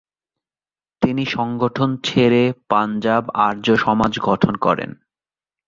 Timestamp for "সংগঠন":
1.25-1.89